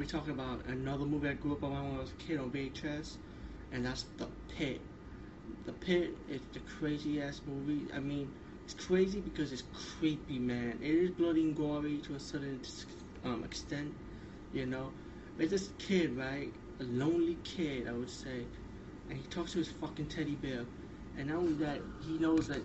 [0.00, 2.50] Be talking about another movie I grew up on when I was a kid on
[2.50, 3.16] VHS,
[3.70, 4.26] and that's The
[4.56, 4.80] Pit.
[5.66, 7.86] The Pit is the crazy ass movie.
[7.94, 8.30] I mean,
[8.64, 10.78] it's crazy because it's creepy, man.
[10.80, 12.62] It is bloody and gory to a certain
[13.24, 13.92] um, extent,
[14.54, 14.90] you know.
[15.36, 16.50] But this kid, right?
[16.80, 18.46] A lonely kid, I would say,
[19.10, 20.64] and he talks to his fucking teddy bear,
[21.18, 22.62] and not only that, he knows that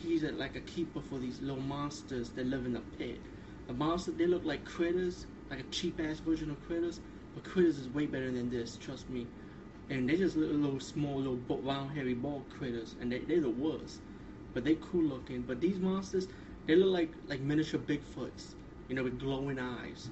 [0.00, 3.20] he's a, like a keeper for these little monsters that live in the pit.
[3.66, 7.00] The monsters, they look like critters, like a cheap ass version of Critters,
[7.34, 9.26] but Critters is way better than this, trust me.
[9.88, 13.50] And they're just little, little small, little round, hairy ball critters, and they, they're the
[13.50, 14.00] worst.
[14.52, 15.42] But they cool looking.
[15.42, 16.26] But these monsters,
[16.66, 18.54] they look like like miniature Bigfoots,
[18.88, 20.10] you know, with glowing eyes,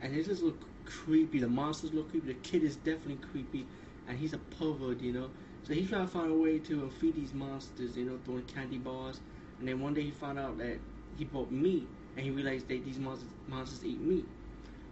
[0.00, 1.40] and they just look creepy.
[1.40, 2.28] The monsters look creepy.
[2.28, 3.66] The kid is definitely creepy,
[4.08, 5.30] and he's a pervert, you know.
[5.64, 8.78] So he's trying to find a way to feed these monsters, you know, throwing candy
[8.78, 9.20] bars.
[9.58, 10.78] And then one day he found out that
[11.16, 14.26] he bought meat, and he realized that these monsters monsters eat meat.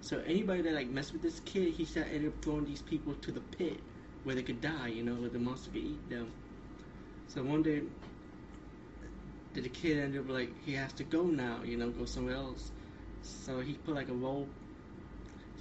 [0.01, 3.15] So anybody that like messed with this kid, he said ended up throwing these people
[3.15, 3.81] to the pit
[4.25, 6.31] where they could die, you know, where the monster could eat them.
[7.29, 7.83] So one day,
[9.55, 12.35] did the kid ended up like he has to go now, you know, go somewhere
[12.35, 12.71] else.
[13.23, 14.49] So he put like a rope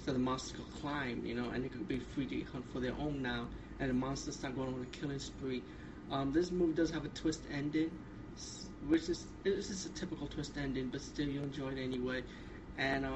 [0.04, 2.80] so the monsters could climb, you know, and they could be free to hunt for
[2.80, 3.46] their own now.
[3.80, 5.62] And the monsters start going on a killing spree.
[6.10, 7.90] Um, this movie does have a twist ending,
[8.88, 12.22] which is it's just a typical twist ending, but still you enjoy it anyway.
[12.78, 13.14] And um,